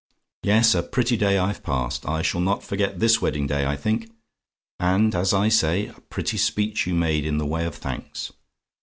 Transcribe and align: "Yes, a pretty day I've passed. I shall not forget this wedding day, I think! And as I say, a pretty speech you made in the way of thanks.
"Yes, 0.41 0.73
a 0.73 0.81
pretty 0.81 1.15
day 1.15 1.37
I've 1.37 1.61
passed. 1.61 2.07
I 2.09 2.23
shall 2.23 2.41
not 2.41 2.63
forget 2.63 2.99
this 2.99 3.21
wedding 3.21 3.45
day, 3.45 3.67
I 3.67 3.75
think! 3.77 4.09
And 4.79 5.13
as 5.13 5.31
I 5.31 5.47
say, 5.47 5.89
a 5.89 6.01
pretty 6.09 6.37
speech 6.37 6.87
you 6.87 6.95
made 6.95 7.23
in 7.23 7.37
the 7.37 7.45
way 7.45 7.65
of 7.67 7.75
thanks. 7.75 8.31